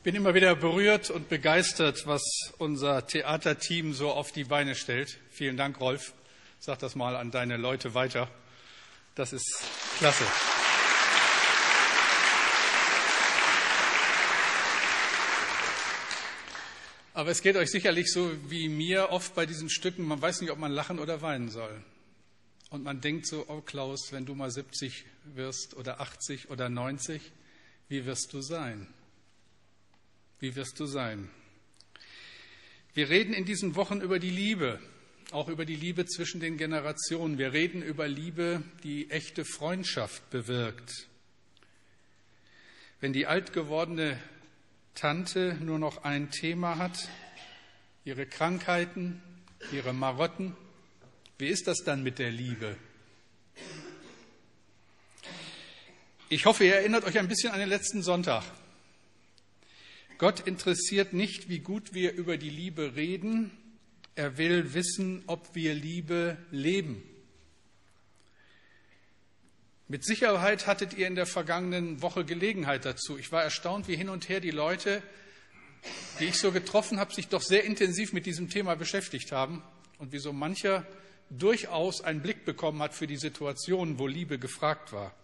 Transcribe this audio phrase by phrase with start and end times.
[0.00, 2.22] Ich bin immer wieder berührt und begeistert, was
[2.56, 5.18] unser Theaterteam so auf die Beine stellt.
[5.30, 6.14] Vielen Dank, Rolf.
[6.58, 8.30] Sag das mal an deine Leute weiter.
[9.14, 9.62] Das ist
[9.98, 10.24] klasse.
[17.12, 20.50] Aber es geht euch sicherlich so wie mir oft bei diesen Stücken, man weiß nicht,
[20.50, 21.84] ob man lachen oder weinen soll.
[22.70, 27.20] Und man denkt so, oh Klaus, wenn du mal 70 wirst oder 80 oder 90,
[27.90, 28.86] wie wirst du sein?
[30.40, 31.28] Wie wirst du sein?
[32.94, 34.80] Wir reden in diesen Wochen über die Liebe,
[35.32, 37.36] auch über die Liebe zwischen den Generationen.
[37.36, 41.08] Wir reden über Liebe, die echte Freundschaft bewirkt.
[43.00, 44.18] Wenn die alt gewordene
[44.94, 47.10] Tante nur noch ein Thema hat,
[48.06, 49.22] ihre Krankheiten,
[49.72, 50.56] ihre Marotten,
[51.36, 52.76] wie ist das dann mit der Liebe?
[56.30, 58.42] Ich hoffe, ihr erinnert euch ein bisschen an den letzten Sonntag.
[60.20, 63.52] Gott interessiert nicht, wie gut wir über die Liebe reden.
[64.16, 67.02] Er will wissen, ob wir Liebe leben.
[69.88, 73.16] Mit Sicherheit hattet ihr in der vergangenen Woche Gelegenheit dazu.
[73.16, 75.02] Ich war erstaunt, wie hin und her die Leute,
[76.18, 79.62] die ich so getroffen habe, sich doch sehr intensiv mit diesem Thema beschäftigt haben
[79.96, 80.86] und wie so mancher
[81.30, 85.14] durchaus einen Blick bekommen hat für die Situation, wo Liebe gefragt war.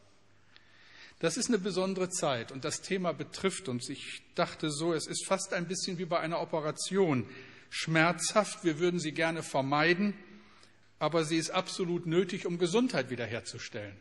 [1.19, 3.89] Das ist eine besondere Zeit und das Thema betrifft uns.
[3.89, 7.27] Ich dachte so, es ist fast ein bisschen wie bei einer Operation.
[7.70, 10.14] Schmerzhaft, wir würden sie gerne vermeiden,
[10.98, 13.97] aber sie ist absolut nötig, um Gesundheit wiederherzustellen.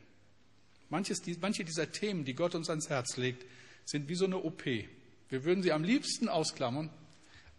[0.89, 3.45] Manches, manche dieser Themen, die Gott uns ans Herz legt,
[3.85, 4.65] sind wie so eine OP.
[4.65, 6.89] Wir würden sie am liebsten ausklammern,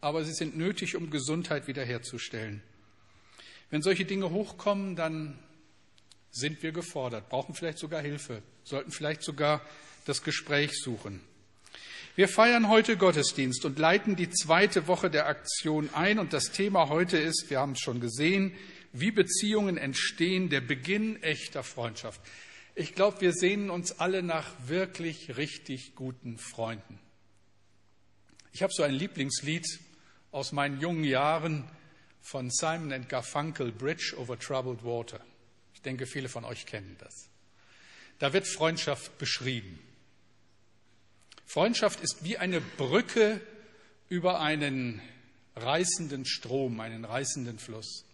[0.01, 2.63] aber sie sind nötig, um Gesundheit wiederherzustellen.
[3.71, 5.39] Wenn solche Dinge hochkommen, dann
[6.37, 9.63] sind wir gefordert, brauchen vielleicht sogar Hilfe, sollten vielleicht sogar
[10.05, 11.21] das Gespräch suchen.
[12.15, 16.19] Wir feiern heute Gottesdienst und leiten die zweite Woche der Aktion ein.
[16.19, 18.55] Und das Thema heute ist, wir haben es schon gesehen,
[18.93, 22.21] wie Beziehungen entstehen, der Beginn echter Freundschaft.
[22.75, 26.99] Ich glaube, wir sehnen uns alle nach wirklich richtig guten Freunden.
[28.53, 29.67] Ich habe so ein Lieblingslied
[30.31, 31.65] aus meinen jungen Jahren
[32.23, 35.21] von Simon Garfunkel, Bridge over Troubled Water.
[35.87, 37.29] Ich denke, viele von euch kennen das.
[38.19, 39.79] Da wird Freundschaft beschrieben.
[41.47, 43.41] Freundschaft ist wie eine Brücke
[44.09, 45.01] über einen
[45.55, 48.05] reißenden Strom, einen reißenden Fluss.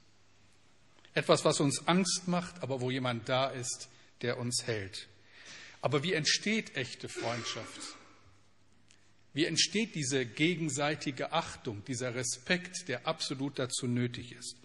[1.15, 3.89] Etwas, was uns Angst macht, aber wo jemand da ist,
[4.21, 5.09] der uns hält.
[5.81, 7.81] Aber wie entsteht echte Freundschaft?
[9.33, 14.57] Wie entsteht diese gegenseitige Achtung, dieser Respekt, der absolut dazu nötig ist?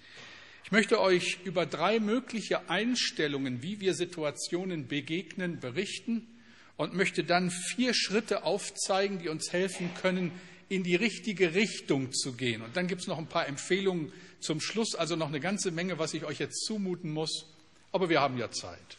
[0.67, 6.28] Ich möchte euch über drei mögliche Einstellungen, wie wir Situationen begegnen, berichten
[6.75, 10.29] und möchte dann vier Schritte aufzeigen, die uns helfen können,
[10.67, 12.61] in die richtige Richtung zu gehen.
[12.61, 14.11] Und dann gibt es noch ein paar Empfehlungen
[14.41, 17.45] zum Schluss, also noch eine ganze Menge, was ich euch jetzt zumuten muss.
[17.94, 18.97] Aber wir haben ja Zeit.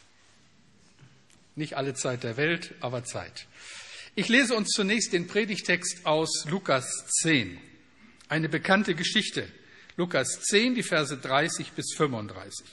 [1.55, 3.47] Nicht alle Zeit der Welt, aber Zeit.
[4.15, 7.59] Ich lese uns zunächst den Predigtext aus Lukas 10.
[8.31, 9.47] Eine bekannte Geschichte.
[9.99, 12.65] Lukas 10, die Verse 30 bis 35.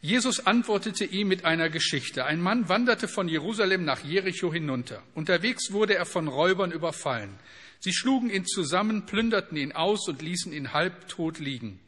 [0.00, 2.24] Jesus antwortete ihm mit einer Geschichte.
[2.24, 5.02] Ein Mann wanderte von Jerusalem nach Jericho hinunter.
[5.16, 7.34] Unterwegs wurde er von Räubern überfallen.
[7.80, 11.80] Sie schlugen ihn zusammen, plünderten ihn aus und ließen ihn halbtot liegen.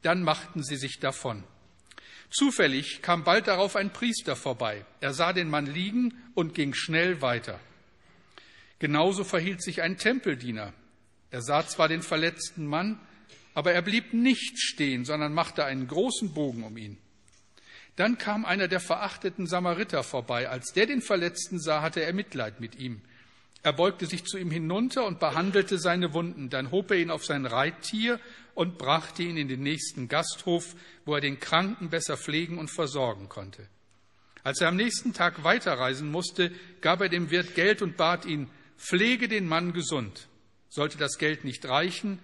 [0.00, 1.44] Dann machten sie sich davon.
[2.30, 4.86] Zufällig kam bald darauf ein Priester vorbei.
[5.02, 7.60] Er sah den Mann liegen und ging schnell weiter.
[8.78, 10.72] Genauso verhielt sich ein Tempeldiener.
[11.30, 12.98] Er sah zwar den verletzten Mann,
[13.56, 16.98] aber er blieb nicht stehen, sondern machte einen großen Bogen um ihn.
[17.96, 20.50] Dann kam einer der verachteten Samariter vorbei.
[20.50, 23.00] Als der den Verletzten sah, hatte er Mitleid mit ihm.
[23.62, 26.50] Er beugte sich zu ihm hinunter und behandelte seine Wunden.
[26.50, 28.20] Dann hob er ihn auf sein Reittier
[28.54, 30.74] und brachte ihn in den nächsten Gasthof,
[31.06, 33.66] wo er den Kranken besser pflegen und versorgen konnte.
[34.42, 36.52] Als er am nächsten Tag weiterreisen musste,
[36.82, 40.28] gab er dem Wirt Geld und bat ihn, pflege den Mann gesund.
[40.68, 42.18] Sollte das Geld nicht reichen,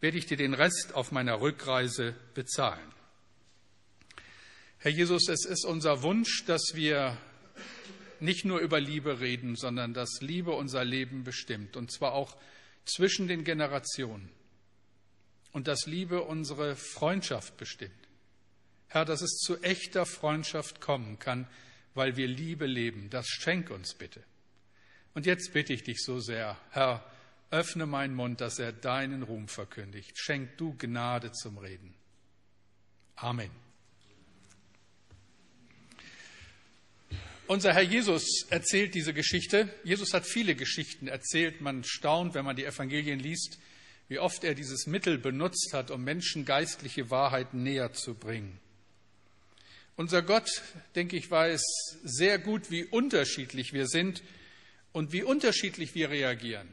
[0.00, 2.92] werde ich dir den Rest auf meiner Rückreise bezahlen.
[4.78, 7.16] Herr Jesus, es ist unser Wunsch, dass wir
[8.20, 12.36] nicht nur über Liebe reden, sondern dass Liebe unser Leben bestimmt, und zwar auch
[12.84, 14.30] zwischen den Generationen.
[15.52, 17.92] Und dass Liebe unsere Freundschaft bestimmt.
[18.88, 21.48] Herr, dass es zu echter Freundschaft kommen kann,
[21.94, 23.08] weil wir Liebe leben.
[23.10, 24.22] Das schenk uns bitte.
[25.14, 27.02] Und jetzt bitte ich dich so sehr, Herr,
[27.50, 30.18] öffne meinen Mund, dass er deinen Ruhm verkündigt.
[30.18, 31.94] Schenk du Gnade zum Reden.
[33.16, 33.50] Amen.
[37.46, 39.68] Unser Herr Jesus erzählt diese Geschichte.
[39.84, 41.60] Jesus hat viele Geschichten erzählt.
[41.60, 43.58] Man staunt, wenn man die Evangelien liest,
[44.08, 48.58] wie oft er dieses Mittel benutzt hat, um Menschen geistliche Wahrheiten näher zu bringen.
[49.94, 50.50] Unser Gott,
[50.96, 51.62] denke ich, weiß
[52.02, 54.22] sehr gut, wie unterschiedlich wir sind
[54.92, 56.68] und wie unterschiedlich wir reagieren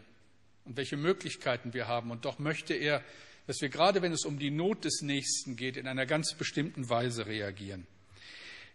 [0.66, 2.12] und welche Möglichkeiten wir haben.
[2.12, 3.04] Und doch möchte er,
[3.48, 6.90] dass wir gerade, wenn es um die Not des Nächsten geht, in einer ganz bestimmten
[6.90, 7.86] Weise reagieren.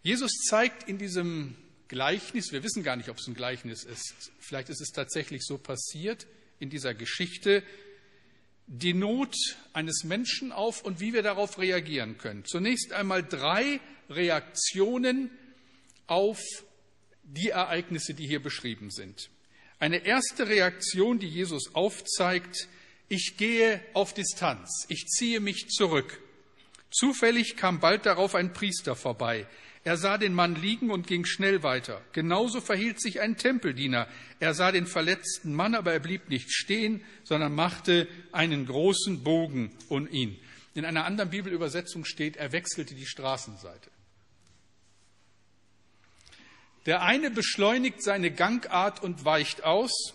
[0.02, 1.56] Jesus zeigt in diesem
[1.88, 5.56] Gleichnis, wir wissen gar nicht, ob es ein Gleichnis ist, vielleicht ist es tatsächlich so
[5.58, 6.26] passiert
[6.58, 7.62] in dieser Geschichte,
[8.66, 9.34] die Not
[9.72, 12.44] eines Menschen auf und wie wir darauf reagieren können.
[12.44, 13.80] Zunächst einmal drei
[14.10, 15.30] Reaktionen
[16.06, 16.40] auf
[17.22, 19.30] die Ereignisse, die hier beschrieben sind.
[19.80, 22.68] Eine erste Reaktion, die Jesus aufzeigt,
[23.08, 26.20] ich gehe auf Distanz, ich ziehe mich zurück.
[26.90, 29.46] Zufällig kam bald darauf ein Priester vorbei.
[29.84, 32.02] Er sah den Mann liegen und ging schnell weiter.
[32.12, 34.08] Genauso verhielt sich ein Tempeldiener.
[34.40, 39.70] Er sah den verletzten Mann, aber er blieb nicht stehen, sondern machte einen großen Bogen
[39.88, 40.38] um ihn.
[40.74, 43.90] In einer anderen Bibelübersetzung steht, er wechselte die Straßenseite.
[46.88, 50.14] Der eine beschleunigt seine Gangart und weicht aus,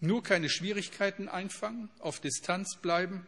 [0.00, 3.26] nur keine Schwierigkeiten einfangen, auf Distanz bleiben.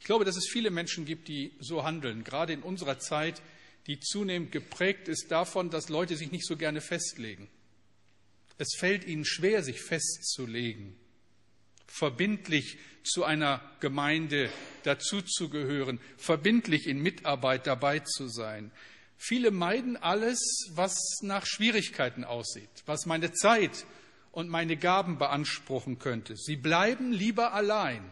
[0.00, 3.40] Ich glaube, dass es viele Menschen gibt, die so handeln, gerade in unserer Zeit,
[3.86, 7.48] die zunehmend geprägt ist davon, dass Leute sich nicht so gerne festlegen.
[8.58, 10.96] Es fällt ihnen schwer, sich festzulegen,
[11.86, 14.50] verbindlich zu einer Gemeinde
[14.82, 18.72] dazuzugehören, verbindlich in Mitarbeit dabei zu sein.
[19.22, 20.40] Viele meiden alles,
[20.70, 23.84] was nach Schwierigkeiten aussieht, was meine Zeit
[24.32, 26.36] und meine Gaben beanspruchen könnte.
[26.36, 28.02] Sie bleiben lieber allein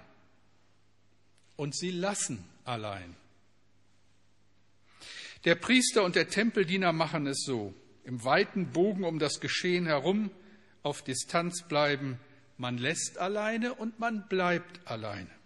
[1.57, 3.17] und sie lassen allein.
[5.47, 7.73] Der Priester und der Tempeldiener machen es so,
[8.05, 10.31] im weiten Bogen um das Geschehen herum,
[10.83, 12.21] auf Distanz bleiben,
[12.59, 15.38] man lässt alleine und man bleibt alleine.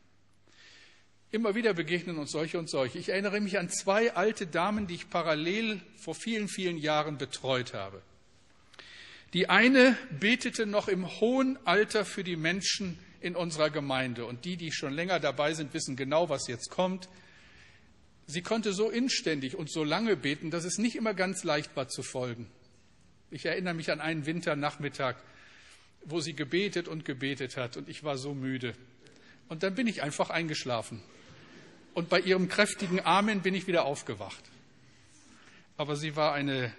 [1.33, 2.99] Immer wieder begegnen uns solche und solche.
[2.99, 7.73] Ich erinnere mich an zwei alte Damen, die ich parallel vor vielen, vielen Jahren betreut
[7.73, 8.03] habe.
[9.33, 14.27] Die eine betete noch im hohen Alter für die Menschen in unserer Gemeinde.
[14.27, 17.09] Und die, die schon länger dabei sind, wissen genau, was jetzt kommt.
[18.27, 21.89] Sie konnte so inständig und so lange beten, dass es nicht immer ganz leicht war
[21.89, 22.51] zu folgen.
[23.31, 25.17] Ich erinnere mich an einen Winternachmittag,
[26.05, 28.75] wo sie gebetet und gebetet hat und ich war so müde.
[29.49, 31.03] Und dann bin ich einfach eingeschlafen
[31.95, 34.43] und bei ihrem kräftigen Amen bin ich wieder aufgewacht.
[35.77, 36.73] Aber sie war eine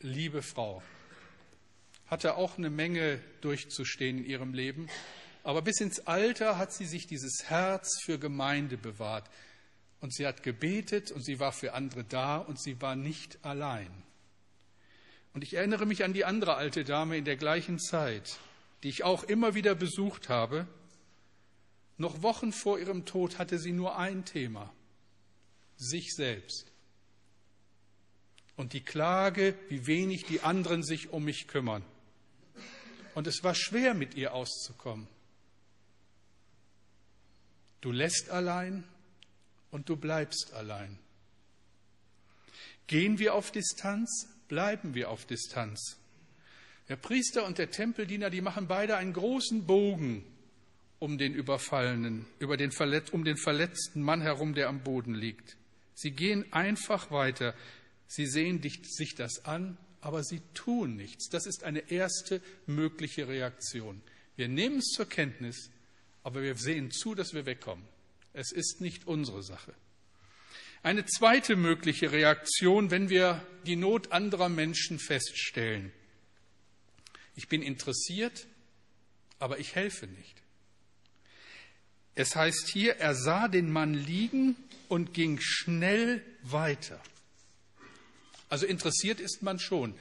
[0.00, 0.82] liebe Frau,
[2.06, 4.88] hatte auch eine Menge durchzustehen in ihrem Leben,
[5.42, 9.28] aber bis ins Alter hat sie sich dieses Herz für Gemeinde bewahrt.
[10.00, 13.90] Und sie hat gebetet und sie war für andere da und sie war nicht allein.
[15.34, 18.38] Und ich erinnere mich an die andere alte Dame in der gleichen Zeit,
[18.82, 20.66] die ich auch immer wieder besucht habe,
[22.00, 24.72] noch Wochen vor ihrem Tod hatte sie nur ein Thema,
[25.76, 26.72] sich selbst.
[28.56, 31.84] Und die Klage, wie wenig die anderen sich um mich kümmern.
[33.14, 35.08] Und es war schwer, mit ihr auszukommen.
[37.82, 38.84] Du lässt allein
[39.70, 40.98] und du bleibst allein.
[42.86, 45.98] Gehen wir auf Distanz, bleiben wir auf Distanz.
[46.88, 50.24] Der Priester und der Tempeldiener, die machen beide einen großen Bogen
[51.00, 52.70] um den Überfallenen, über den
[53.10, 55.56] um den verletzten Mann herum, der am Boden liegt.
[55.94, 57.54] Sie gehen einfach weiter.
[58.06, 61.28] Sie sehen sich das an, aber sie tun nichts.
[61.28, 64.02] Das ist eine erste mögliche Reaktion.
[64.36, 65.70] Wir nehmen es zur Kenntnis,
[66.22, 67.84] aber wir sehen zu, dass wir wegkommen.
[68.32, 69.74] Es ist nicht unsere Sache.
[70.82, 75.92] Eine zweite mögliche Reaktion, wenn wir die Not anderer Menschen feststellen.
[77.34, 78.46] Ich bin interessiert,
[79.38, 80.42] aber ich helfe nicht.
[82.14, 84.56] Es heißt hier, er sah den Mann liegen
[84.88, 87.00] und ging schnell weiter.
[88.48, 89.94] Also interessiert ist man schon.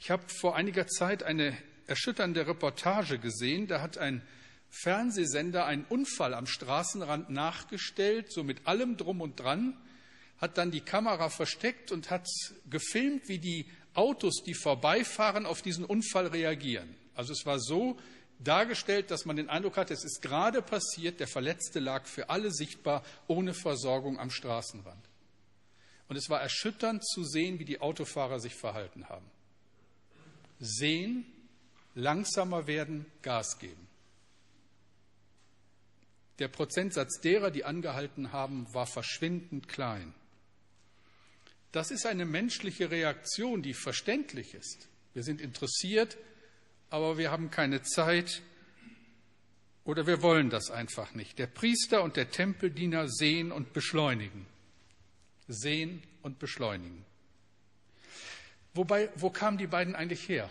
[0.00, 3.68] Ich habe vor einiger Zeit eine erschütternde Reportage gesehen.
[3.68, 4.22] Da hat ein
[4.70, 9.76] Fernsehsender einen Unfall am Straßenrand nachgestellt, so mit allem drum und dran,
[10.38, 12.26] hat dann die Kamera versteckt und hat
[12.68, 16.96] gefilmt, wie die Autos, die vorbeifahren, auf diesen Unfall reagieren.
[17.14, 17.98] Also es war so,
[18.44, 22.50] dargestellt, dass man den Eindruck hat, es ist gerade passiert, der Verletzte lag für alle
[22.50, 25.08] sichtbar ohne Versorgung am Straßenrand.
[26.08, 29.30] Und es war erschütternd zu sehen, wie die Autofahrer sich verhalten haben.
[30.60, 31.24] Sehen,
[31.94, 33.88] langsamer werden, Gas geben.
[36.38, 40.14] Der Prozentsatz derer, die angehalten haben, war verschwindend klein.
[41.72, 44.88] Das ist eine menschliche Reaktion, die verständlich ist.
[45.14, 46.18] Wir sind interessiert,
[46.92, 48.42] aber wir haben keine Zeit
[49.84, 51.38] oder wir wollen das einfach nicht.
[51.38, 54.46] Der Priester und der Tempeldiener sehen und beschleunigen.
[55.48, 57.04] Sehen und beschleunigen.
[58.74, 60.50] Wobei, wo kamen die beiden eigentlich her?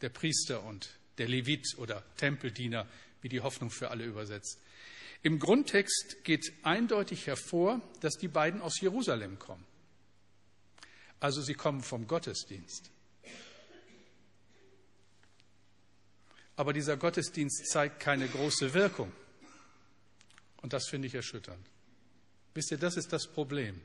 [0.00, 2.86] Der Priester und der Levit oder Tempeldiener,
[3.20, 4.58] wie die Hoffnung für alle übersetzt.
[5.22, 9.66] Im Grundtext geht eindeutig hervor, dass die beiden aus Jerusalem kommen.
[11.20, 12.90] Also sie kommen vom Gottesdienst.
[16.60, 19.10] Aber dieser Gottesdienst zeigt keine große Wirkung.
[20.60, 21.66] Und das finde ich erschütternd.
[22.52, 23.80] Wisst ihr, das ist das Problem.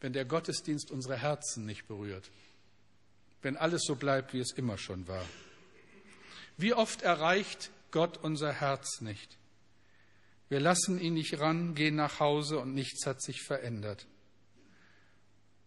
[0.00, 2.32] Wenn der Gottesdienst unsere Herzen nicht berührt.
[3.42, 5.24] Wenn alles so bleibt, wie es immer schon war.
[6.56, 9.38] Wie oft erreicht Gott unser Herz nicht?
[10.48, 14.08] Wir lassen ihn nicht ran, gehen nach Hause und nichts hat sich verändert.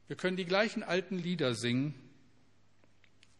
[0.09, 1.93] Wir können die gleichen alten Lieder singen,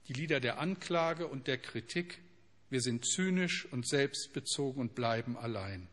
[0.08, 2.22] die Lieder der Anklage und der Kritik.
[2.70, 5.88] Wir sind zynisch und selbstbezogen und bleiben allein.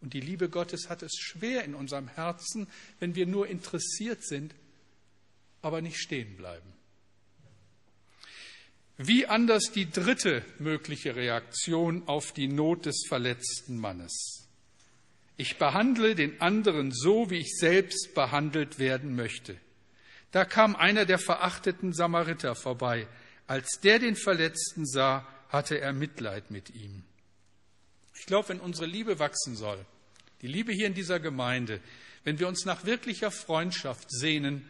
[0.00, 2.68] Und die Liebe Gottes hat es schwer in unserem Herzen,
[3.00, 4.54] wenn wir nur interessiert sind,
[5.62, 6.74] aber nicht stehen bleiben.
[8.96, 14.46] Wie anders die dritte mögliche Reaktion auf die Not des verletzten Mannes.
[15.36, 19.58] Ich behandle den anderen so, wie ich selbst behandelt werden möchte.
[20.30, 23.08] Da kam einer der verachteten Samariter vorbei.
[23.46, 27.04] Als der den Verletzten sah, hatte er Mitleid mit ihm.
[28.14, 29.84] Ich glaube, wenn unsere Liebe wachsen soll,
[30.42, 31.80] die Liebe hier in dieser Gemeinde,
[32.24, 34.68] wenn wir uns nach wirklicher Freundschaft sehnen,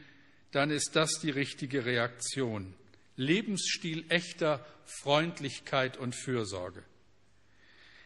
[0.53, 2.75] dann ist das die richtige Reaktion.
[3.17, 6.83] Lebensstil echter Freundlichkeit und Fürsorge.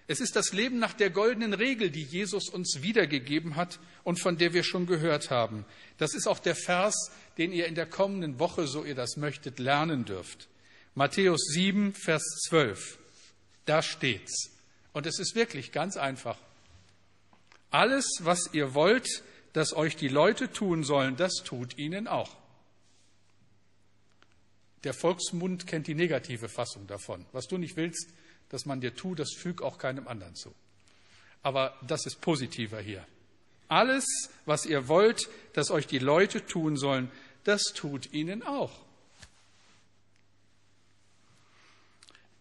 [0.06, 4.38] Es ist das Leben nach der goldenen Regel, die Jesus uns wiedergegeben hat und von
[4.38, 5.66] der wir schon gehört haben.
[5.98, 9.58] Das ist auch der Vers, den ihr in der kommenden Woche, so ihr das möchtet,
[9.58, 10.48] lernen dürft.
[10.98, 12.98] Matthäus 7, Vers 12.
[13.66, 14.50] Da steht's.
[14.92, 16.36] Und es ist wirklich ganz einfach.
[17.70, 22.36] Alles, was ihr wollt, dass euch die Leute tun sollen, das tut ihnen auch.
[24.82, 27.24] Der Volksmund kennt die negative Fassung davon.
[27.30, 28.08] Was du nicht willst,
[28.48, 30.52] dass man dir tut, das füg auch keinem anderen zu.
[31.44, 33.06] Aber das ist positiver hier.
[33.68, 34.04] Alles,
[34.46, 37.08] was ihr wollt, dass euch die Leute tun sollen,
[37.44, 38.87] das tut ihnen auch.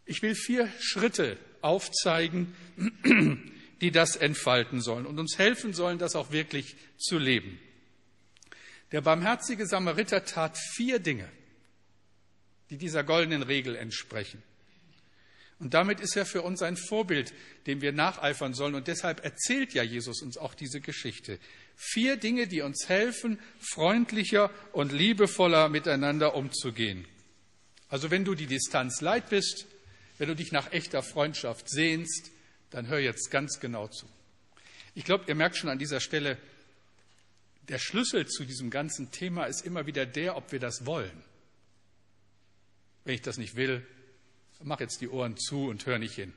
[0.08, 2.56] Ich will vier Schritte aufzeigen,
[3.82, 7.60] die das entfalten sollen und uns helfen sollen, das auch wirklich zu leben.
[8.92, 11.30] Der barmherzige Samariter tat vier Dinge,
[12.70, 14.42] die dieser goldenen Regel entsprechen.
[15.60, 17.34] Und damit ist er für uns ein Vorbild,
[17.66, 18.76] dem wir nacheifern sollen.
[18.76, 21.40] Und deshalb erzählt ja Jesus uns auch diese Geschichte.
[21.76, 27.06] Vier Dinge, die uns helfen, freundlicher und liebevoller miteinander umzugehen.
[27.90, 29.66] Also wenn du die Distanz leid bist,
[30.18, 32.32] wenn du dich nach echter Freundschaft sehnst,
[32.70, 34.08] dann hör jetzt ganz genau zu.
[34.96, 36.38] Ich glaube, ihr merkt schon an dieser Stelle,
[37.70, 41.24] der Schlüssel zu diesem ganzen Thema ist immer wieder der, ob wir das wollen.
[43.04, 43.86] Wenn ich das nicht will,
[44.64, 46.34] mach jetzt die Ohren zu und hör nicht hin.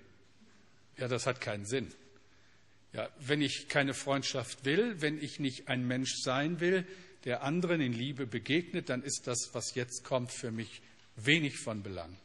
[0.98, 1.92] Ja, das hat keinen Sinn.
[2.92, 6.86] Ja, wenn ich keine Freundschaft will, wenn ich nicht ein Mensch sein will,
[7.24, 10.82] der anderen in Liebe begegnet, dann ist das, was jetzt kommt, für mich
[11.16, 12.16] wenig von Belang.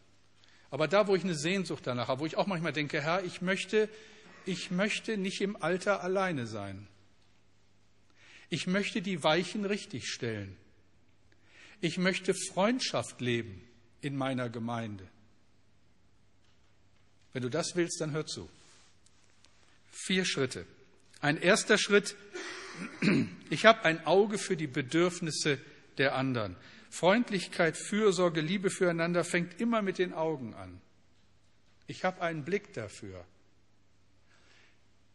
[0.75, 3.41] Aber da, wo ich eine Sehnsucht danach habe, wo ich auch manchmal denke, Herr, ich
[3.41, 3.88] möchte,
[4.46, 6.89] ich möchte nicht im Alter alleine sein.
[8.50, 10.58] Ich möchte die Weichen richtigstellen.
[11.79, 13.65] Ich möchte Freundschaft leben
[14.01, 15.08] in meiner Gemeinde.
[17.32, 18.50] Wenn du das willst, dann hör zu.
[19.91, 20.65] Vier Schritte.
[21.22, 22.17] Ein erster Schritt,
[23.50, 25.58] ich habe ein Auge für die Bedürfnisse
[25.98, 26.58] der anderen.
[26.96, 30.80] Freundlichkeit, Fürsorge, Liebe füreinander fängt immer mit den Augen an.
[31.88, 33.25] Ich habe einen Blick dafür.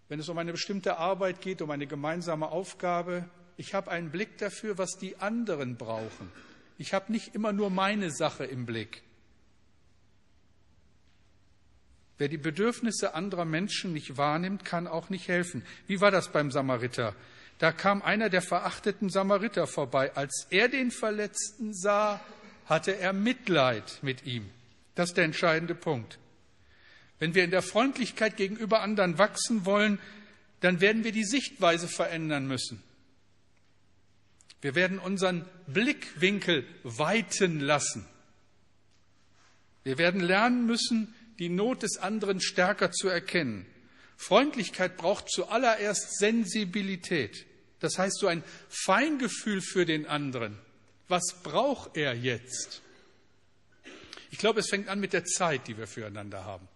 [0.08, 4.37] Wenn es um eine bestimmte Arbeit geht, um eine gemeinsame Aufgabe, ich habe einen Blick
[4.37, 6.30] dafür, was die anderen brauchen.
[6.76, 9.02] Ich habe nicht immer nur meine Sache im Blick.
[12.18, 15.64] Wer die Bedürfnisse anderer Menschen nicht wahrnimmt, kann auch nicht helfen.
[15.87, 17.16] Wie war das beim Samariter?
[17.60, 20.16] Da kam einer der verachteten Samariter vorbei.
[20.16, 22.18] Als er den Verletzten sah,
[22.64, 24.48] hatte er Mitleid mit ihm.
[24.94, 26.18] Das ist der entscheidende Punkt.
[27.18, 30.00] Wenn wir in der Freundlichkeit gegenüber anderen wachsen wollen,
[30.60, 32.82] dann werden wir die Sichtweise verändern müssen.
[34.62, 38.06] Wir werden unseren Blickwinkel weiten lassen.
[39.82, 43.66] Wir werden lernen müssen, die Not des anderen stärker zu erkennen.
[44.16, 47.50] Freundlichkeit braucht zuallererst Sensibilität.
[47.80, 50.58] Das heißt, so ein Feingefühl für den anderen.
[51.08, 52.82] Was braucht er jetzt?
[54.30, 56.68] Ich glaube, es fängt an mit der Zeit, die wir füreinander haben.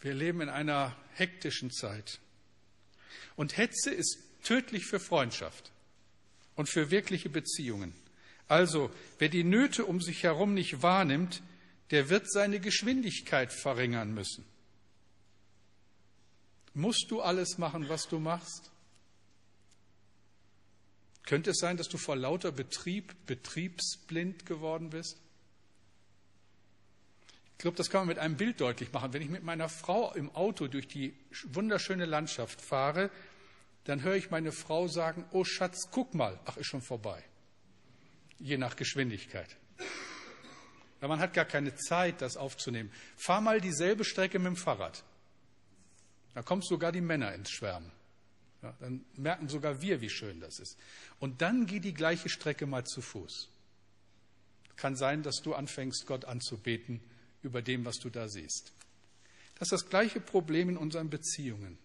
[0.00, 2.20] Wir leben in einer hektischen Zeit.
[3.36, 5.72] Und Hetze ist tödlich für Freundschaft
[6.54, 7.94] und für wirkliche Beziehungen.
[8.46, 11.42] Also, wer die Nöte um sich herum nicht wahrnimmt,
[11.90, 14.44] der wird seine Geschwindigkeit verringern müssen.
[16.74, 18.70] Musst du alles machen, was du machst?
[21.26, 25.18] Könnte es sein, dass du vor lauter Betrieb betriebsblind geworden bist?
[27.52, 29.12] Ich glaube, das kann man mit einem Bild deutlich machen.
[29.12, 31.14] Wenn ich mit meiner Frau im Auto durch die
[31.44, 33.10] wunderschöne Landschaft fahre,
[33.84, 37.22] dann höre ich meine Frau sagen, oh Schatz, guck mal, ach, ist schon vorbei.
[38.38, 39.56] Je nach Geschwindigkeit.
[41.00, 42.90] Weil man hat gar keine Zeit, das aufzunehmen.
[43.16, 45.04] Fahr mal dieselbe Strecke mit dem Fahrrad.
[46.34, 47.90] Da kommen sogar die Männer ins Schwärmen.
[48.64, 50.78] Ja, dann merken sogar wir, wie schön das ist.
[51.18, 53.50] Und dann geh die gleiche Strecke mal zu Fuß.
[54.76, 57.02] Kann sein, dass du anfängst, Gott anzubeten
[57.42, 58.72] über dem, was du da siehst.
[59.58, 61.76] Das ist das gleiche Problem in unseren Beziehungen.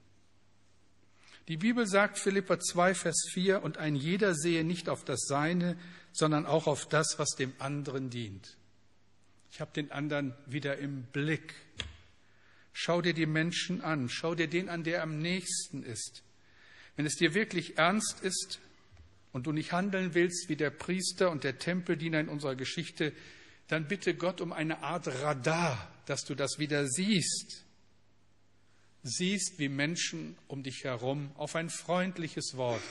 [1.50, 5.78] Die Bibel sagt, Philippa 2, Vers 4, und ein jeder sehe nicht auf das Seine,
[6.14, 8.56] sondern auch auf das, was dem anderen dient.
[9.52, 11.54] Ich habe den anderen wieder im Blick.
[12.72, 16.24] Schau dir die Menschen an, schau dir den an, der am nächsten ist.
[17.00, 18.60] Wenn es dir wirklich ernst ist
[19.32, 23.14] und du nicht handeln willst wie der Priester und der Tempeldiener in unserer Geschichte,
[23.70, 27.64] dann bitte Gott um eine Art Radar, dass du das wieder siehst.
[29.04, 32.82] Siehst, wie Menschen um dich herum auf ein freundliches Wort,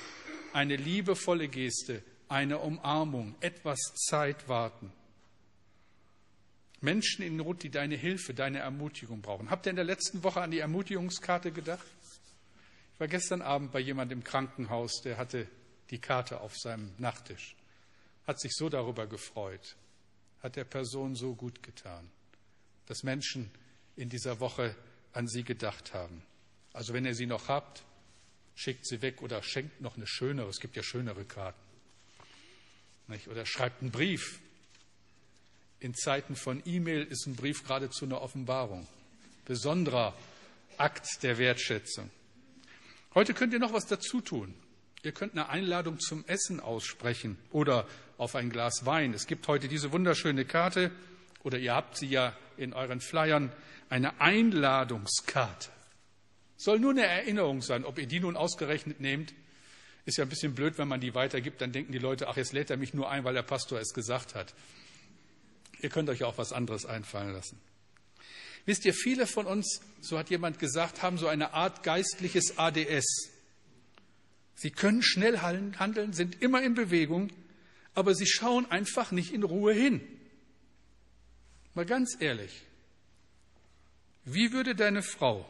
[0.54, 4.90] eine liebevolle Geste, eine Umarmung, etwas Zeit warten.
[6.80, 9.50] Menschen in Not, die deine Hilfe, deine Ermutigung brauchen.
[9.50, 11.84] Habt ihr in der letzten Woche an die Ermutigungskarte gedacht?
[12.98, 15.46] Ich war gestern Abend bei jemandem im Krankenhaus, der hatte
[15.90, 17.54] die Karte auf seinem Nachttisch,
[18.26, 19.76] hat sich so darüber gefreut
[20.42, 22.08] hat der Person so gut getan,
[22.86, 23.50] dass Menschen
[23.96, 24.74] in dieser Woche
[25.12, 26.22] an sie gedacht haben.
[26.72, 27.82] Also wenn ihr sie noch habt,
[28.54, 31.58] schickt sie weg oder schenkt noch eine schönere, es gibt ja schönere Karten.
[33.08, 33.28] Nicht?
[33.28, 34.38] Oder schreibt einen Brief.
[35.80, 38.86] In Zeiten von E-Mail ist ein Brief geradezu eine Offenbarung.
[39.44, 40.14] Besonderer
[40.76, 42.10] Akt der Wertschätzung.
[43.14, 44.54] Heute könnt ihr noch was dazu tun.
[45.02, 49.14] Ihr könnt eine Einladung zum Essen aussprechen oder auf ein Glas Wein.
[49.14, 50.90] Es gibt heute diese wunderschöne Karte,
[51.44, 53.52] oder ihr habt sie ja in euren Flyern,
[53.88, 55.70] eine Einladungskarte.
[56.56, 57.84] Soll nur eine Erinnerung sein.
[57.84, 59.32] Ob ihr die nun ausgerechnet nehmt,
[60.04, 61.60] ist ja ein bisschen blöd, wenn man die weitergibt.
[61.60, 63.94] Dann denken die Leute, ach, jetzt lädt er mich nur ein, weil der Pastor es
[63.94, 64.52] gesagt hat.
[65.80, 67.60] Ihr könnt euch auch was anderes einfallen lassen.
[68.68, 73.30] Wisst ihr, viele von uns, so hat jemand gesagt, haben so eine Art geistliches ADS.
[74.56, 77.30] Sie können schnell handeln, sind immer in Bewegung,
[77.94, 80.02] aber sie schauen einfach nicht in Ruhe hin.
[81.72, 82.62] Mal ganz ehrlich,
[84.26, 85.48] wie würde deine Frau,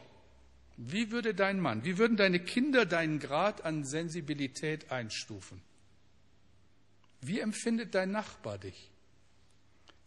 [0.77, 5.61] wie würde dein Mann, wie würden deine Kinder deinen Grad an Sensibilität einstufen?
[7.19, 8.89] Wie empfindet dein Nachbar dich?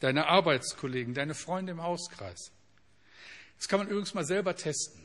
[0.00, 2.52] Deine Arbeitskollegen, deine Freunde im Hauskreis?
[3.62, 5.00] Das kann man übrigens mal selber testen.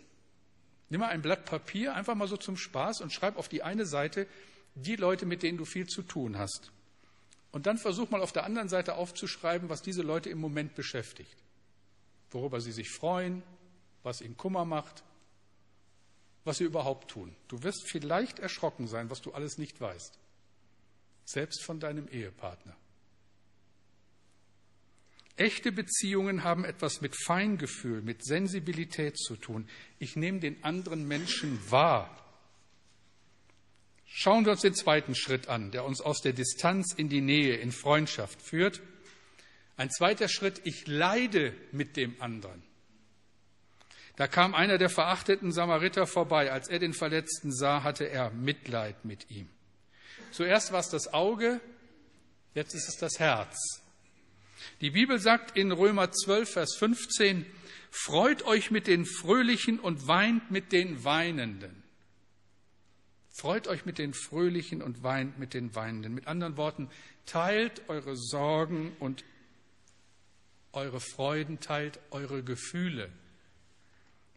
[0.89, 3.85] Nimm mal ein Blatt Papier, einfach mal so zum Spaß und schreib auf die eine
[3.85, 4.25] Seite
[4.73, 6.71] die Leute, mit denen du viel zu tun hast.
[7.51, 11.37] Und dann versuch mal auf der anderen Seite aufzuschreiben, was diese Leute im Moment beschäftigt.
[12.31, 13.43] Worüber sie sich freuen,
[14.01, 15.03] was ihnen Kummer macht,
[16.43, 17.35] was sie überhaupt tun.
[17.49, 20.17] Du wirst vielleicht erschrocken sein, was du alles nicht weißt.
[21.25, 22.75] Selbst von deinem Ehepartner.
[25.37, 29.69] Echte Beziehungen haben etwas mit Feingefühl, mit Sensibilität zu tun.
[29.99, 32.23] Ich nehme den anderen Menschen wahr.
[34.07, 37.55] Schauen wir uns den zweiten Schritt an, der uns aus der Distanz in die Nähe,
[37.57, 38.81] in Freundschaft führt.
[39.75, 42.63] Ein zweiter Schritt, ich leide mit dem anderen.
[44.15, 46.51] Da kam einer der verachteten Samariter vorbei.
[46.51, 49.47] Als er den Verletzten sah, hatte er Mitleid mit ihm.
[50.31, 51.61] Zuerst war es das Auge,
[52.55, 53.83] jetzt ist es das Herz.
[54.81, 57.45] Die Bibel sagt in Römer 12, Vers 15,
[57.89, 61.83] Freut euch mit den Fröhlichen und weint mit den Weinenden.
[63.29, 66.13] Freut euch mit den Fröhlichen und weint mit den Weinenden.
[66.13, 66.89] Mit anderen Worten,
[67.25, 69.23] teilt eure Sorgen und
[70.73, 73.11] eure Freuden, teilt eure Gefühle.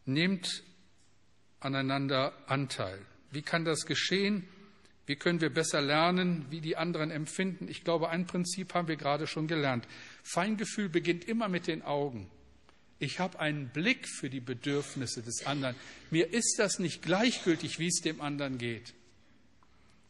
[0.05, 0.63] Nehmt
[1.61, 2.99] aneinander Anteil.
[3.31, 4.47] Wie kann das geschehen?
[5.11, 7.67] Wie können wir besser lernen, wie die anderen empfinden?
[7.67, 9.89] Ich glaube, ein Prinzip haben wir gerade schon gelernt.
[10.23, 12.31] Feingefühl beginnt immer mit den Augen.
[13.01, 15.75] Ich habe einen Blick für die Bedürfnisse des anderen.
[16.13, 18.95] Mir ist das nicht gleichgültig, wie es dem anderen geht.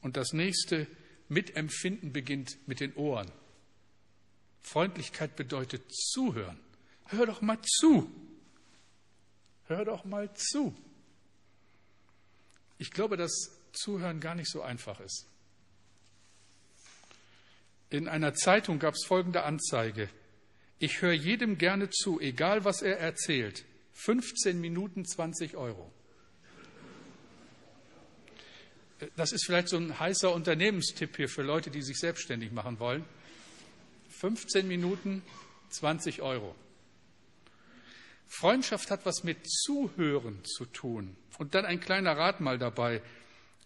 [0.03, 0.87] Und das nächste
[1.31, 3.33] Mitempfinden beginnt mit den Ohren.
[4.61, 6.61] Freundlichkeit bedeutet zuhören.
[7.07, 8.11] Hör doch mal zu.
[9.65, 10.77] Hör doch mal zu.
[12.77, 15.27] Ich glaube, dass Zuhören gar nicht so einfach ist.
[17.91, 20.09] In einer Zeitung gab es folgende Anzeige.
[20.79, 23.65] Ich höre jedem gerne zu, egal was er erzählt.
[23.93, 25.91] 15 Minuten 20 Euro.
[29.17, 33.05] Das ist vielleicht so ein heißer Unternehmenstipp hier für Leute, die sich selbstständig machen wollen.
[34.21, 35.23] 15 Minuten
[35.71, 36.55] 20 Euro.
[38.27, 41.17] Freundschaft hat was mit Zuhören zu tun.
[41.39, 43.03] Und dann ein kleiner Rat mal dabei.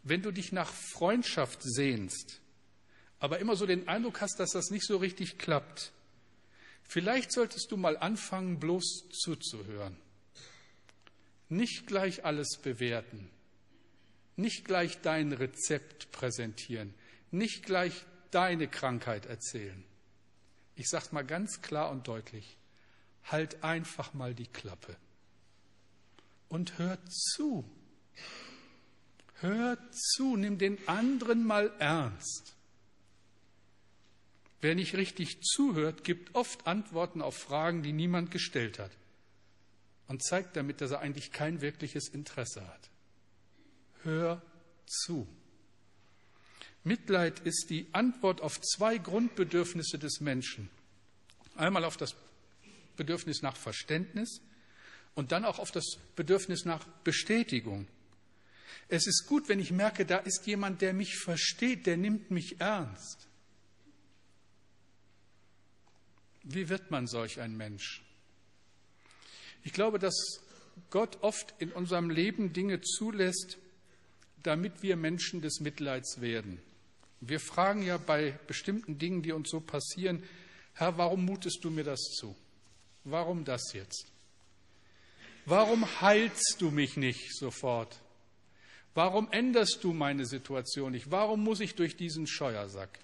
[0.04, 2.40] Wenn du dich nach Freundschaft sehnst,
[3.18, 5.92] aber immer so den Eindruck hast, dass das nicht so richtig klappt,
[6.82, 9.96] vielleicht solltest du mal anfangen, bloß zuzuhören.
[11.48, 13.30] Nicht gleich alles bewerten,
[14.36, 16.94] nicht gleich dein Rezept präsentieren,
[17.30, 19.84] nicht gleich deine Krankheit erzählen.
[20.76, 22.58] Ich sage mal ganz klar und deutlich,
[23.24, 24.96] halt einfach mal die Klappe
[26.48, 27.64] und hör zu.
[29.40, 32.54] Hör zu, nimm den anderen mal ernst.
[34.60, 38.92] Wer nicht richtig zuhört, gibt oft Antworten auf Fragen, die niemand gestellt hat
[40.08, 42.90] und zeigt damit, dass er eigentlich kein wirkliches Interesse hat.
[44.02, 44.42] Hör
[44.86, 45.26] zu.
[46.82, 50.70] Mitleid ist die Antwort auf zwei Grundbedürfnisse des Menschen.
[51.56, 52.14] Einmal auf das
[52.96, 54.40] Bedürfnis nach Verständnis
[55.14, 57.86] und dann auch auf das Bedürfnis nach Bestätigung.
[58.88, 62.60] Es ist gut, wenn ich merke, da ist jemand, der mich versteht, der nimmt mich
[62.60, 63.28] ernst.
[66.42, 68.02] Wie wird man solch ein Mensch?
[69.62, 70.40] Ich glaube, dass
[70.90, 73.58] Gott oft in unserem Leben Dinge zulässt,
[74.42, 76.60] damit wir Menschen des Mitleids werden.
[77.20, 80.22] Wir fragen ja bei bestimmten Dingen, die uns so passieren,
[80.74, 82.36] Herr, warum mutest du mir das zu?
[83.04, 84.12] Warum das jetzt?
[85.46, 88.00] Warum heilst du mich nicht sofort?
[88.94, 91.10] Warum änderst du meine Situation nicht?
[91.10, 93.00] Warum muss ich durch diesen Scheuersack?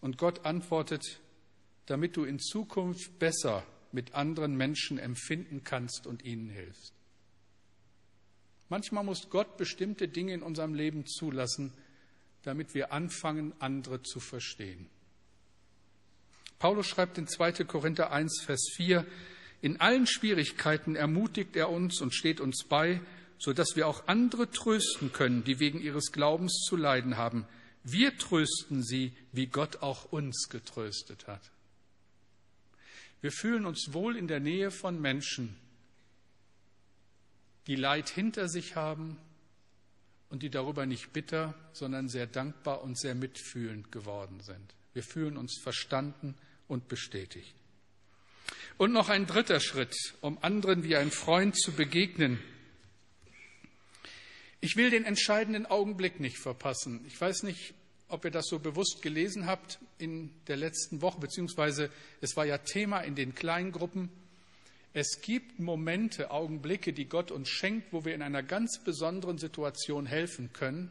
[0.00, 1.20] Und Gott antwortet,
[1.86, 6.94] damit du in Zukunft besser mit anderen Menschen empfinden kannst und ihnen hilfst.
[8.70, 11.72] Manchmal muss Gott bestimmte Dinge in unserem Leben zulassen,
[12.42, 14.88] damit wir anfangen, andere zu verstehen.
[16.58, 17.64] Paulus schreibt in 2.
[17.64, 19.04] Korinther 1, Vers 4,
[19.60, 23.00] in allen Schwierigkeiten ermutigt er uns und steht uns bei,
[23.40, 27.46] so dass wir auch andere trösten können, die wegen ihres Glaubens zu leiden haben.
[27.82, 31.40] Wir trösten sie, wie Gott auch uns getröstet hat.
[33.22, 35.56] Wir fühlen uns wohl in der Nähe von Menschen,
[37.66, 39.16] die Leid hinter sich haben
[40.28, 44.74] und die darüber nicht bitter, sondern sehr dankbar und sehr mitfühlend geworden sind.
[44.92, 46.34] Wir fühlen uns verstanden
[46.68, 47.54] und bestätigt.
[48.76, 52.38] Und noch ein dritter Schritt, um anderen wie ein Freund zu begegnen.
[54.60, 57.02] Ich will den entscheidenden Augenblick nicht verpassen.
[57.06, 57.74] Ich weiß nicht,
[58.08, 62.58] ob ihr das so bewusst gelesen habt in der letzten Woche, beziehungsweise es war ja
[62.58, 64.10] Thema in den Kleingruppen.
[64.92, 70.04] Es gibt Momente, Augenblicke, die Gott uns schenkt, wo wir in einer ganz besonderen Situation
[70.04, 70.90] helfen können.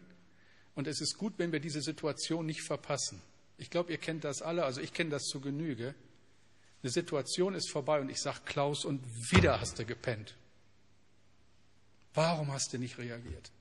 [0.73, 3.21] Und es ist gut, wenn wir diese Situation nicht verpassen.
[3.57, 5.93] Ich glaube, ihr kennt das alle, also ich kenne das zu Genüge.
[6.81, 9.03] Eine Situation ist vorbei und ich sage, Klaus, und
[9.33, 10.35] wieder hast du gepennt.
[12.13, 13.51] Warum hast du nicht reagiert?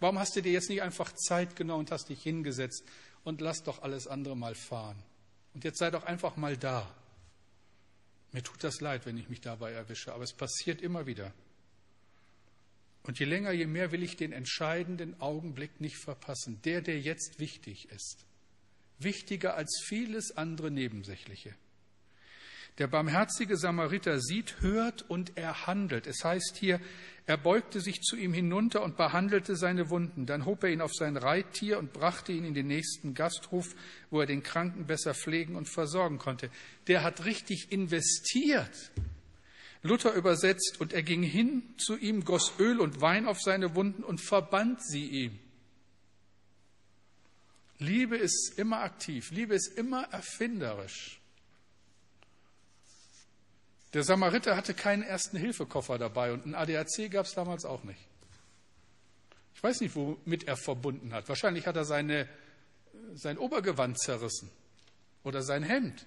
[0.00, 2.84] Warum hast du dir jetzt nicht einfach Zeit genommen und hast dich hingesetzt
[3.22, 5.00] und lass doch alles andere mal fahren?
[5.54, 6.92] Und jetzt sei doch einfach mal da.
[8.32, 11.32] Mir tut das leid, wenn ich mich dabei erwische, aber es passiert immer wieder.
[13.02, 17.38] Und je länger, je mehr will ich den entscheidenden Augenblick nicht verpassen, der, der jetzt
[17.38, 18.24] wichtig ist.
[18.98, 21.54] Wichtiger als vieles andere Nebensächliche.
[22.78, 26.06] Der barmherzige Samariter sieht, hört und er handelt.
[26.06, 26.80] Es heißt hier,
[27.26, 30.26] er beugte sich zu ihm hinunter und behandelte seine Wunden.
[30.26, 33.74] Dann hob er ihn auf sein Reittier und brachte ihn in den nächsten Gasthof,
[34.10, 36.50] wo er den Kranken besser pflegen und versorgen konnte.
[36.88, 38.90] Der hat richtig investiert.
[39.82, 44.02] Luther übersetzt, und er ging hin zu ihm, goss Öl und Wein auf seine Wunden
[44.02, 45.38] und verband sie ihm.
[47.78, 51.19] Liebe ist immer aktiv, Liebe ist immer erfinderisch.
[53.92, 58.00] Der Samariter hatte keinen ersten Hilfekoffer dabei und einen ADAC gab es damals auch nicht.
[59.54, 61.28] Ich weiß nicht, womit er verbunden hat.
[61.28, 62.28] Wahrscheinlich hat er seine,
[63.14, 64.50] sein Obergewand zerrissen
[65.24, 66.06] oder sein Hemd,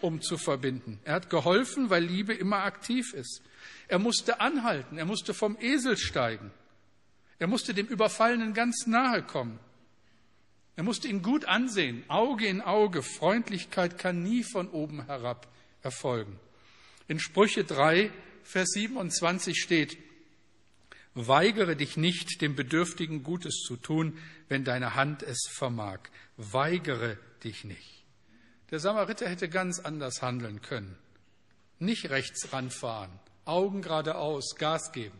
[0.00, 0.98] um zu verbinden.
[1.04, 3.42] Er hat geholfen, weil Liebe immer aktiv ist.
[3.88, 6.50] Er musste anhalten, er musste vom Esel steigen,
[7.38, 9.58] er musste dem Überfallenen ganz nahe kommen.
[10.76, 13.02] Er musste ihn gut ansehen, Auge in Auge.
[13.02, 15.46] Freundlichkeit kann nie von oben herab
[15.82, 16.38] erfolgen.
[17.06, 18.10] In Sprüche 3,
[18.42, 19.98] Vers 27 steht,
[21.14, 26.00] Weigere dich nicht, dem Bedürftigen Gutes zu tun, wenn deine Hand es vermag.
[26.36, 28.04] Weigere dich nicht.
[28.72, 30.96] Der Samariter hätte ganz anders handeln können.
[31.78, 33.12] Nicht rechts ranfahren,
[33.44, 35.18] Augen geradeaus, Gas geben.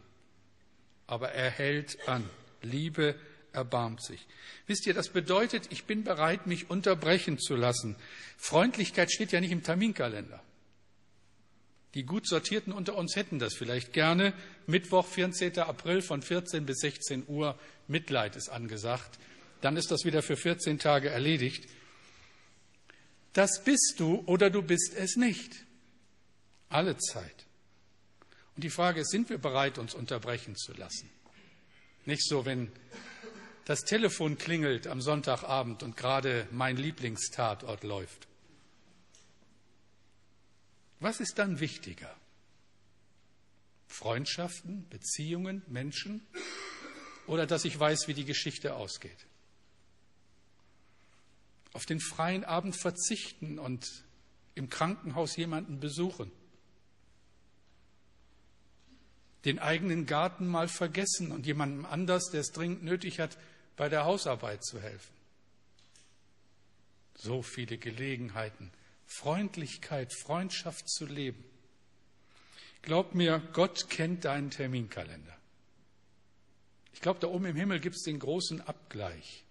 [1.07, 2.29] Aber er hält an.
[2.63, 3.15] Liebe
[3.53, 4.27] erbarmt sich.
[4.67, 7.95] Wisst ihr, das bedeutet, ich bin bereit, mich unterbrechen zu lassen.
[8.37, 10.43] Freundlichkeit steht ja nicht im Terminkalender.
[11.95, 14.33] Die gut sortierten unter uns hätten das vielleicht gerne.
[14.67, 15.59] Mittwoch, 14.
[15.61, 19.19] April von 14 bis 16 Uhr, Mitleid ist angesagt.
[19.61, 21.69] Dann ist das wieder für 14 Tage erledigt.
[23.33, 25.65] Das bist du oder du bist es nicht.
[26.69, 27.47] Alle Zeit.
[28.57, 31.11] Und die Frage ist, sind wir bereit, uns unterbrechen zu lassen?
[32.05, 32.71] Nicht so, wenn
[33.65, 38.29] das Telefon klingelt am Sonntagabend und gerade mein Lieblingstatort läuft.
[41.05, 42.17] Was ist dann wichtiger?
[43.89, 46.27] Freundschaften, Beziehungen, Menschen
[47.27, 49.27] oder dass ich weiß, wie die Geschichte ausgeht?
[51.75, 53.87] Auf den freien Abend verzichten und
[54.55, 56.33] im Krankenhaus jemanden besuchen.
[59.45, 63.37] Den eigenen Garten mal vergessen und jemandem anders, der es dringend nötig hat,
[63.77, 65.13] bei der Hausarbeit zu helfen.
[67.15, 68.73] So viele Gelegenheiten,
[69.15, 71.45] Freundlichkeit, Freundschaft zu leben.
[72.83, 75.37] Glaub mir, Gott kennt deinen Terminkalender.
[76.93, 79.45] Ich glaube, da oben im Himmel gibt es den großen Abgleich.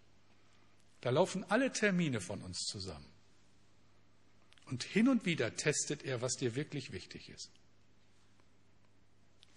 [1.02, 3.06] Da laufen alle Termine von uns zusammen.
[4.66, 7.52] Und hin und wieder testet er, was dir wirklich wichtig ist.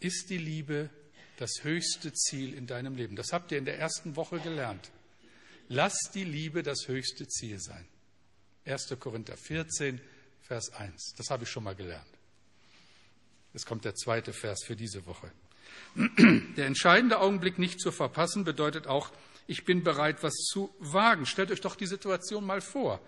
[0.00, 0.90] Ist die Liebe
[1.36, 3.14] das höchste Ziel in deinem Leben.
[3.14, 4.90] Das habt ihr in der ersten Woche gelernt.
[5.68, 7.86] Lass die Liebe das höchste Ziel sein.
[8.66, 8.96] 1.
[8.98, 10.00] Korinther 14,
[10.42, 11.14] Vers 1.
[11.16, 12.06] Das habe ich schon mal gelernt.
[13.52, 15.30] Jetzt kommt der zweite Vers für diese Woche.
[16.56, 19.10] Der entscheidende Augenblick nicht zu verpassen bedeutet auch,
[19.46, 21.26] ich bin bereit, was zu wagen.
[21.26, 23.00] Stellt euch doch die Situation mal vor.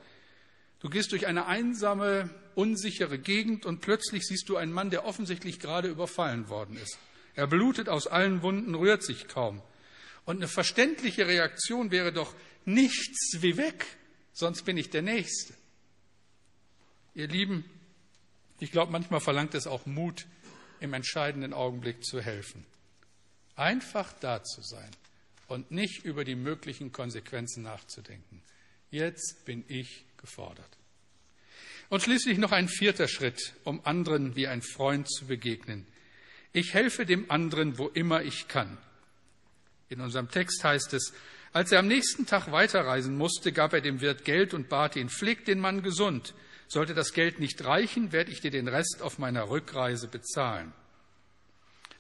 [0.81, 5.59] Du gehst durch eine einsame, unsichere Gegend und plötzlich siehst du einen Mann, der offensichtlich
[5.59, 6.99] gerade überfallen worden ist.
[7.35, 9.61] Er blutet aus allen Wunden, rührt sich kaum.
[10.25, 13.87] Und eine verständliche Reaktion wäre doch nichts wie weg,
[14.39, 15.53] sonst bin ich der Nächste.
[17.15, 17.65] Ihr Lieben,
[18.61, 20.27] ich glaube, manchmal verlangt es auch Mut,
[20.79, 22.65] im entscheidenden Augenblick zu helfen.
[23.57, 24.91] Einfach da zu sein
[25.49, 28.41] und nicht über die möglichen Konsequenzen nachzudenken.
[28.93, 30.71] Jetzt bin ich gefordert.
[31.89, 35.85] Und schließlich noch ein vierter Schritt, um anderen wie ein Freund zu begegnen.
[36.53, 38.79] Ich helfe dem anderen, wo immer ich kann.
[39.89, 41.13] In unserem Text heißt es,
[41.53, 45.09] als er am nächsten Tag weiterreisen musste, gab er dem Wirt Geld und bat ihn,
[45.09, 46.35] pfleg den Mann gesund.
[46.67, 50.73] Sollte das Geld nicht reichen, werde ich dir den Rest auf meiner Rückreise bezahlen.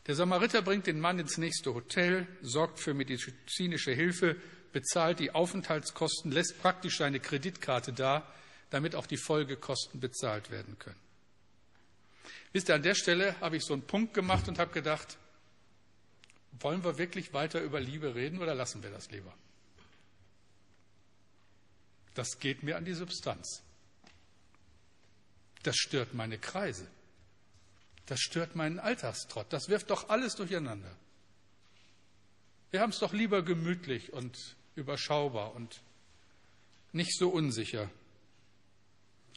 [0.06, 4.36] Der Samariter bringt den Mann ins nächste Hotel, sorgt für medizinische Hilfe,
[4.72, 8.26] bezahlt die Aufenthaltskosten, lässt praktisch seine Kreditkarte da,
[8.70, 11.00] damit auch die Folgekosten bezahlt werden können.
[12.52, 15.18] Wisst ihr, an der Stelle habe ich so einen Punkt gemacht und habe gedacht,
[16.60, 19.32] wollen wir wirklich weiter über Liebe reden oder lassen wir das lieber?
[22.14, 23.62] Das geht mir an die Substanz.
[25.62, 26.86] Das stört meine Kreise.
[28.06, 29.52] Das stört meinen Alltagstrott.
[29.52, 30.90] Das wirft doch alles durcheinander.
[32.70, 35.80] Wir haben es doch lieber gemütlich und überschaubar und
[36.92, 37.90] nicht so unsicher.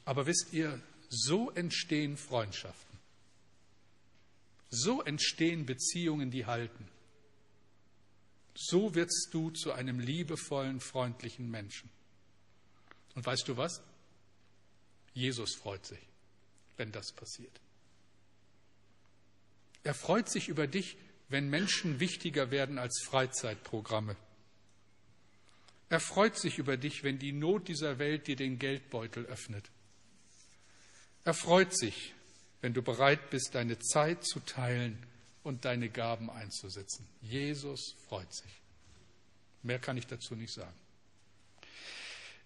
[0.04, 2.98] Aber wisst ihr, so entstehen Freundschaften.
[4.70, 6.88] So entstehen Beziehungen, die halten.
[8.54, 11.90] So wirst du zu einem liebevollen, freundlichen Menschen.
[13.14, 13.82] Und weißt du was?
[15.14, 16.00] Jesus freut sich,
[16.76, 17.60] wenn das passiert.
[19.84, 20.96] Er freut sich über dich,
[21.28, 24.16] wenn Menschen wichtiger werden als Freizeitprogramme.
[25.88, 29.70] Er freut sich über dich, wenn die Not dieser Welt dir den Geldbeutel öffnet.
[31.24, 32.14] Er freut sich,
[32.60, 34.98] wenn du bereit bist, deine Zeit zu teilen
[35.42, 37.06] und deine Gaben einzusetzen.
[37.20, 38.50] Jesus freut sich.
[39.62, 40.74] Mehr kann ich dazu nicht sagen.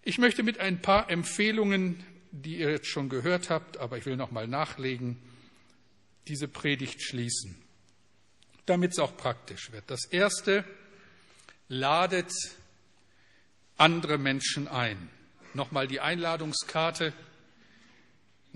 [0.02, 4.16] Ich möchte mit ein paar Empfehlungen, die ihr jetzt schon gehört habt, aber ich will
[4.16, 5.16] noch mal nachlegen,
[6.28, 7.56] diese Predigt schließen,
[8.66, 9.84] damit es auch praktisch wird.
[9.88, 10.64] Das erste,
[11.68, 12.32] ladet
[13.76, 15.10] andere Menschen ein.
[15.54, 17.12] Nochmal die Einladungskarte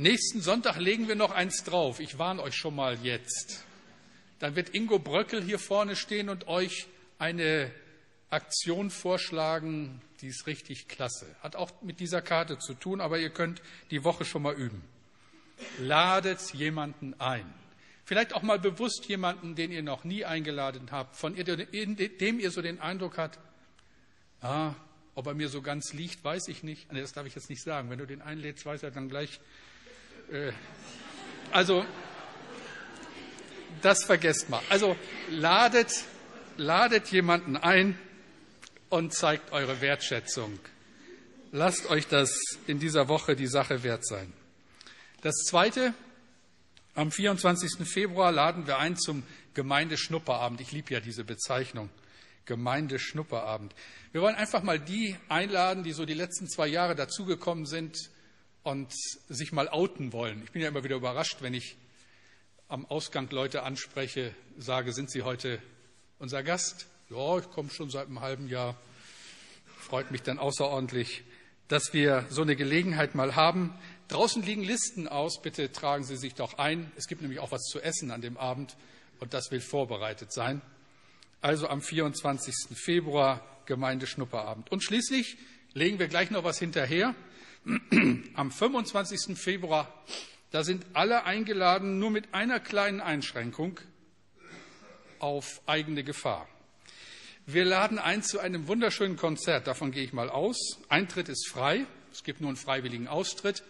[0.00, 2.00] Nächsten Sonntag legen wir noch eins drauf.
[2.00, 3.66] Ich warne euch schon mal jetzt.
[4.40, 6.86] Dann wird Ingo Bröckel hier vorne stehen und euch
[7.18, 7.70] eine
[8.30, 11.26] Aktion vorschlagen, die ist richtig klasse.
[11.42, 14.82] Hat auch mit dieser Karte zu tun, aber ihr könnt die Woche schon mal üben.
[15.78, 17.44] Ladet jemanden ein.
[18.04, 22.62] Vielleicht auch mal bewusst jemanden, den ihr noch nie eingeladen habt, von dem ihr so
[22.62, 23.38] den Eindruck habt,
[24.40, 24.74] ah,
[25.14, 26.88] ob er mir so ganz liegt, weiß ich nicht.
[26.92, 27.90] Das darf ich jetzt nicht sagen.
[27.90, 29.38] Wenn du den einlädst, weiß er dann gleich.
[30.32, 30.52] Äh,
[31.52, 31.84] also,
[33.82, 34.62] das vergesst mal.
[34.68, 34.96] Also,
[35.30, 35.92] ladet,
[36.56, 37.98] ladet jemanden ein
[38.88, 40.58] und zeigt eure Wertschätzung.
[41.52, 44.32] Lasst euch das in dieser Woche die Sache wert sein.
[45.22, 45.94] Das Zweite,
[46.94, 47.86] am 24.
[47.88, 49.22] Februar laden wir ein zum
[49.54, 50.60] Gemeindeschnupperabend.
[50.60, 51.90] Ich liebe ja diese Bezeichnung.
[52.46, 53.74] Gemeindeschnupperabend.
[54.12, 58.10] Wir wollen einfach mal die einladen, die so die letzten zwei Jahre dazugekommen sind
[58.62, 58.92] und
[59.28, 60.42] sich mal outen wollen.
[60.44, 61.76] Ich bin ja immer wieder überrascht, wenn ich
[62.70, 65.60] am Ausgang Leute anspreche, sage, sind Sie heute
[66.20, 66.86] unser Gast?
[67.08, 68.76] Ja, ich komme schon seit einem halben Jahr.
[69.80, 71.24] Freut mich dann außerordentlich,
[71.66, 73.74] dass wir so eine Gelegenheit mal haben.
[74.06, 75.42] Draußen liegen Listen aus.
[75.42, 76.92] Bitte tragen Sie sich doch ein.
[76.94, 78.76] Es gibt nämlich auch was zu essen an dem Abend
[79.18, 80.62] und das will vorbereitet sein.
[81.40, 82.54] Also am 24.
[82.76, 84.70] Februar Gemeindeschnupperabend.
[84.70, 85.38] Und schließlich
[85.74, 87.16] legen wir gleich noch was hinterher.
[88.34, 89.36] Am 25.
[89.36, 89.92] Februar,
[90.50, 93.80] da sind alle eingeladen, nur mit einer kleinen Einschränkung
[95.18, 96.48] auf eigene Gefahr.
[97.46, 100.78] Wir laden ein zu einem wunderschönen Konzert, davon gehe ich mal aus.
[100.88, 103.62] Eintritt ist frei, es gibt nur einen freiwilligen Austritt,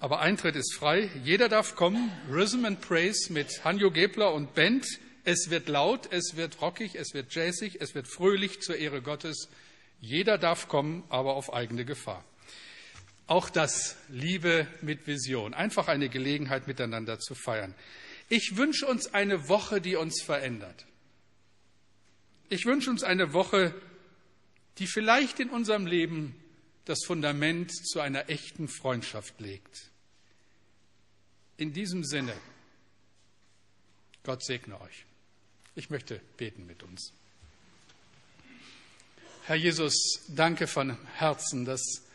[0.00, 1.10] aber Eintritt ist frei.
[1.24, 2.12] Jeder darf kommen.
[2.30, 4.86] Rhythm and Praise mit Hanjo Gebler und Band.
[5.24, 9.48] Es wird laut, es wird rockig, es wird jazzig, es wird fröhlich zur Ehre Gottes.
[10.00, 12.24] Jeder darf kommen, aber auf eigene Gefahr.
[13.28, 15.54] Auch das Liebe mit Vision.
[15.54, 17.74] Einfach eine Gelegenheit, miteinander zu feiern.
[18.30, 20.86] Ich wünsche uns eine Woche, die uns verändert.
[22.48, 23.74] Ich wünsche uns eine Woche,
[24.78, 26.34] die vielleicht in unserem Leben
[26.86, 29.90] das Fundament zu einer echten Freundschaft legt.
[31.58, 32.32] In diesem Sinne,
[34.24, 35.04] Gott segne euch.
[35.74, 37.12] Ich möchte beten mit uns.
[39.44, 42.07] Herr Jesus, danke von Herzen, dass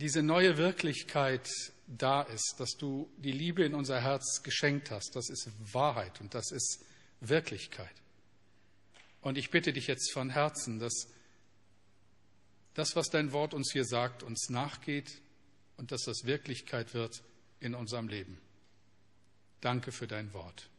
[0.00, 1.48] diese neue Wirklichkeit
[1.86, 5.14] da ist, dass du die Liebe in unser Herz geschenkt hast.
[5.14, 6.84] Das ist Wahrheit und das ist
[7.20, 7.94] Wirklichkeit.
[9.20, 11.08] Und ich bitte dich jetzt von Herzen, dass
[12.74, 15.20] das, was dein Wort uns hier sagt, uns nachgeht
[15.76, 17.22] und dass das Wirklichkeit wird
[17.58, 18.38] in unserem Leben.
[19.60, 20.70] Danke für dein Wort.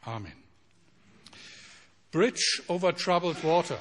[0.00, 0.36] Amen.
[2.10, 3.78] Bridge over troubled water.